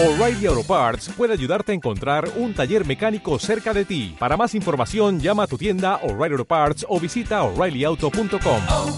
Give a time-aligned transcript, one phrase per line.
[0.00, 4.14] O'Reilly Auto Parts puede ayudarte a encontrar un taller mecánico cerca de ti.
[4.16, 8.62] Para más información, llama a tu tienda O'Reilly Auto Parts o visita oreillyauto.com.
[8.68, 8.96] oh,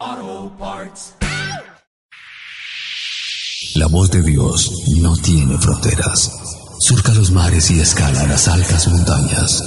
[0.00, 1.14] oh, Parts.
[3.74, 4.70] La voz de Dios
[5.02, 6.30] no tiene fronteras.
[6.78, 9.62] Surca los mares y escala las altas montañas.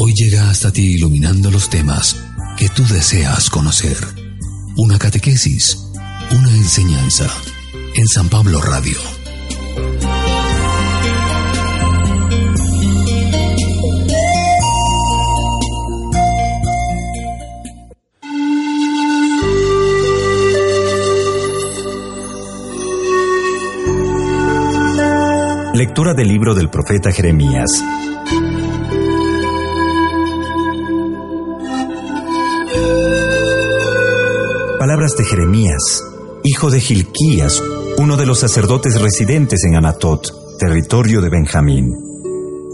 [0.00, 2.16] Hoy llega hasta ti iluminando los temas
[2.56, 4.17] que tú deseas conocer.
[4.80, 5.76] Una catequesis,
[6.30, 7.26] una enseñanza
[7.96, 8.96] en San Pablo Radio.
[25.74, 27.82] Lectura del libro del profeta Jeremías.
[35.16, 36.04] De Jeremías,
[36.44, 37.62] hijo de Gilquías,
[37.96, 41.94] uno de los sacerdotes residentes en Anatot, territorio de Benjamín.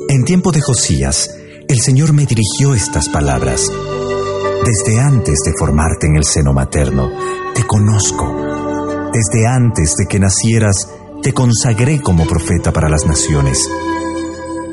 [0.08, 1.30] En tiempo de Josías,
[1.68, 3.70] el Señor me dirigió estas palabras.
[4.64, 7.08] Desde antes de formarte en el seno materno,
[7.54, 8.26] te conozco.
[9.12, 10.88] Desde antes de que nacieras,
[11.22, 13.60] te consagré como profeta para las naciones.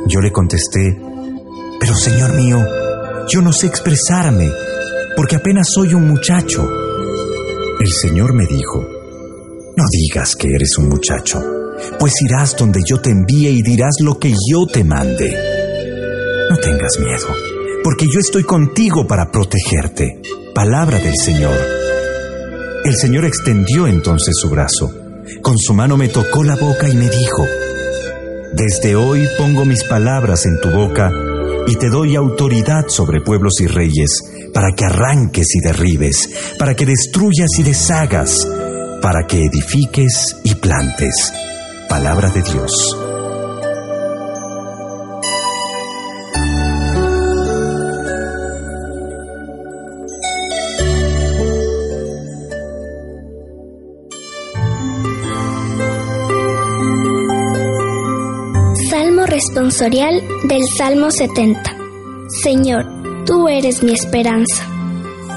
[0.08, 1.00] Yo le contesté,
[1.80, 2.58] pero Señor mío,
[3.30, 4.50] yo no sé expresarme,
[5.16, 6.68] porque apenas soy un muchacho.
[7.84, 8.80] El Señor me dijo,
[9.76, 11.42] no digas que eres un muchacho,
[12.00, 15.36] pues irás donde yo te envíe y dirás lo que yo te mande.
[16.50, 17.28] No tengas miedo,
[17.84, 20.22] porque yo estoy contigo para protegerte.
[20.54, 21.58] Palabra del Señor.
[22.86, 25.02] El Señor extendió entonces su brazo
[25.42, 27.48] con su mano me tocó la boca y me dijo,
[28.54, 31.12] Desde hoy pongo mis palabras en tu boca
[31.68, 34.22] y te doy autoridad sobre pueblos y reyes,
[34.53, 38.38] para que arranques y derribes, para que destruyas y deshagas,
[39.02, 41.33] para que edifiques y plantes.
[41.89, 42.97] Palabra de Dios.
[58.90, 61.61] Salmo responsorial del Salmo 70.
[62.44, 64.68] Señor, tú eres mi esperanza.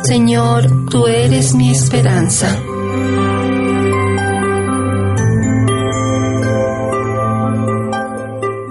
[0.04, 2.60] Señor, tú eres mi esperanza.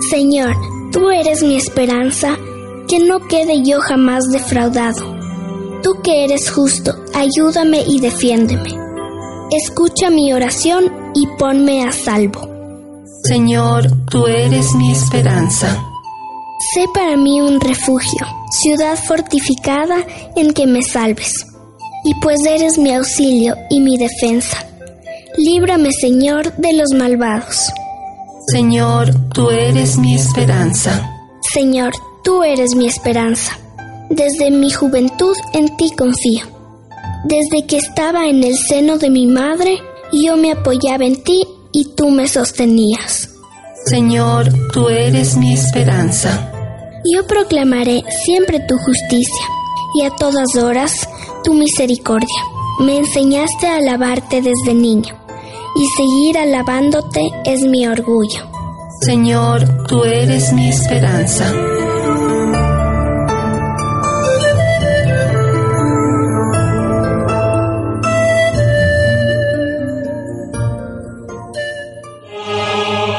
[0.09, 0.55] Señor,
[0.91, 2.37] tú eres mi esperanza,
[2.87, 5.15] que no quede yo jamás defraudado.
[5.81, 8.77] Tú que eres justo, ayúdame y defiéndeme.
[9.51, 10.85] Escucha mi oración
[11.15, 12.47] y ponme a salvo.
[13.23, 15.92] Señor, tú eres mi esperanza.
[16.71, 19.97] Sé para mí un refugio, ciudad fortificada
[20.35, 21.33] en que me salves.
[22.05, 24.65] Y pues eres mi auxilio y mi defensa.
[25.37, 27.69] Líbrame, Señor, de los malvados.
[28.47, 31.09] Señor, tú eres mi esperanza.
[31.53, 31.93] Señor,
[32.23, 33.57] tú eres mi esperanza.
[34.09, 36.45] Desde mi juventud en ti confío.
[37.25, 39.79] Desde que estaba en el seno de mi madre,
[40.13, 41.43] yo me apoyaba en ti
[41.73, 43.29] y tú me sostenías.
[43.85, 46.52] Señor, tú eres mi esperanza.
[47.05, 49.45] Yo proclamaré siempre tu justicia
[49.95, 51.07] y a todas horas
[51.43, 52.43] tu misericordia.
[52.79, 55.13] Me enseñaste a alabarte desde niño
[55.75, 58.49] y seguir alabándote es mi orgullo.
[59.01, 61.51] Señor, tú eres mi esperanza.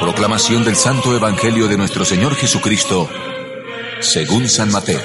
[0.00, 3.08] Proclamación del Santo Evangelio de nuestro Señor Jesucristo,
[4.00, 5.00] según San Mateo.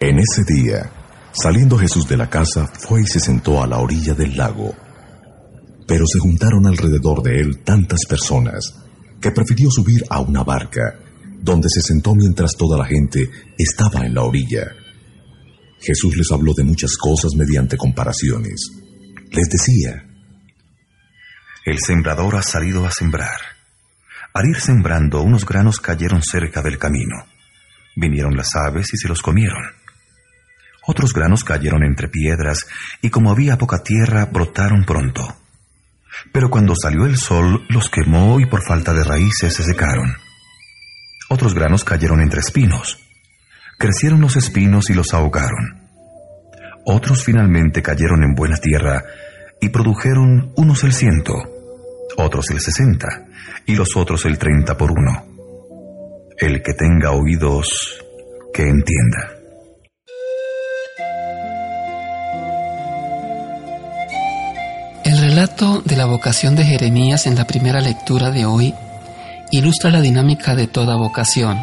[0.00, 0.90] En ese día,
[1.32, 4.74] saliendo Jesús de la casa, fue y se sentó a la orilla del lago.
[5.86, 8.74] Pero se juntaron alrededor de él tantas personas
[9.20, 10.98] que prefirió subir a una barca,
[11.40, 14.72] donde se sentó mientras toda la gente estaba en la orilla.
[15.80, 18.70] Jesús les habló de muchas cosas mediante comparaciones.
[19.30, 20.11] Les decía,
[21.64, 23.38] El sembrador ha salido a sembrar.
[24.34, 27.26] Al ir sembrando, unos granos cayeron cerca del camino.
[27.94, 29.62] Vinieron las aves y se los comieron.
[30.84, 32.66] Otros granos cayeron entre piedras
[33.00, 35.36] y como había poca tierra, brotaron pronto.
[36.32, 40.16] Pero cuando salió el sol, los quemó y por falta de raíces se secaron.
[41.28, 42.98] Otros granos cayeron entre espinos.
[43.78, 45.80] Crecieron los espinos y los ahogaron.
[46.84, 49.04] Otros finalmente cayeron en buena tierra
[49.60, 51.34] y produjeron unos el ciento,
[52.16, 53.26] otros el sesenta
[53.66, 55.24] y los otros el treinta por uno.
[56.38, 58.02] El que tenga oídos,
[58.52, 59.42] que entienda.
[65.04, 68.74] El relato de la vocación de Jeremías en la primera lectura de hoy
[69.50, 71.58] ilustra la dinámica de toda vocación.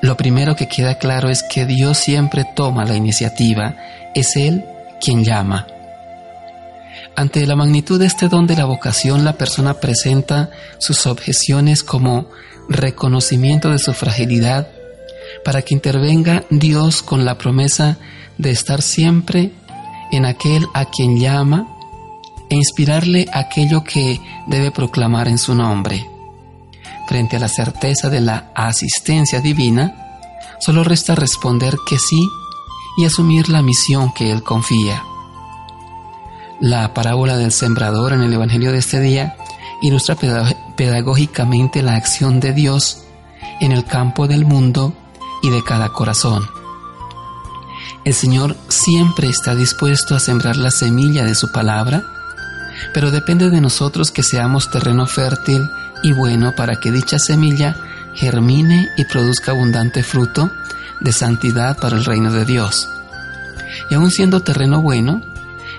[0.00, 3.74] Lo primero que queda claro es que Dios siempre toma la iniciativa,
[4.14, 4.64] es Él
[5.00, 5.66] quien llama.
[7.16, 12.28] Ante la magnitud de este don de la vocación, la persona presenta sus objeciones como
[12.68, 14.68] reconocimiento de su fragilidad,
[15.44, 17.98] para que intervenga Dios con la promesa
[18.38, 19.52] de estar siempre
[20.12, 21.66] en aquel a quien llama
[22.48, 26.06] e inspirarle aquello que debe proclamar en su nombre.
[27.06, 30.20] Frente a la certeza de la asistencia divina,
[30.60, 32.28] solo resta responder que sí
[32.98, 35.02] y asumir la misión que Él confía.
[36.60, 39.36] La parábola del sembrador en el Evangelio de este día
[39.80, 40.16] ilustra
[40.76, 43.04] pedagógicamente la acción de Dios
[43.60, 44.92] en el campo del mundo
[45.40, 46.48] y de cada corazón.
[48.04, 52.02] El Señor siempre está dispuesto a sembrar la semilla de su palabra,
[52.92, 55.62] pero depende de nosotros que seamos terreno fértil
[56.02, 57.76] y bueno para que dicha semilla
[58.14, 60.50] germine y produzca abundante fruto
[61.00, 62.88] de santidad para el reino de Dios.
[63.90, 65.22] Y aun siendo terreno bueno,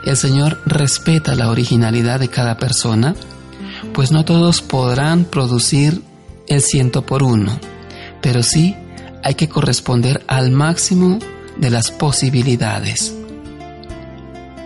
[0.04, 3.16] el Señor respeta la originalidad de cada persona,
[3.94, 6.02] pues no todos podrán producir
[6.48, 7.60] el ciento por uno,
[8.22, 8.76] pero sí
[9.24, 11.20] hay que corresponder al máximo
[11.58, 13.14] de las posibilidades.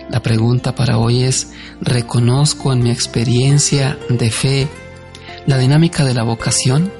[0.09, 1.51] La pregunta para hoy es,
[1.81, 4.67] ¿reconozco en mi experiencia de fe
[5.47, 6.91] la dinámica de la vocación?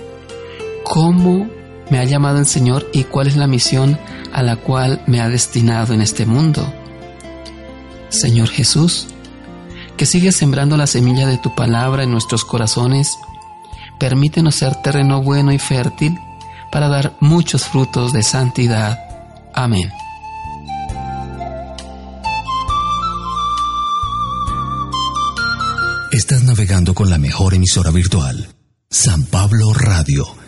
[0.83, 1.47] ¿Cómo
[1.91, 3.99] me ha llamado el Señor y cuál es la misión
[4.33, 6.73] a la cual me ha destinado en este mundo?
[8.13, 9.07] Señor Jesús,
[9.97, 13.17] que sigues sembrando la semilla de tu palabra en nuestros corazones,
[13.99, 16.17] permítenos ser terreno bueno y fértil
[16.71, 18.99] para dar muchos frutos de santidad.
[19.53, 19.91] Amén.
[26.11, 28.47] Estás navegando con la mejor emisora virtual,
[28.91, 30.42] San Pablo Radio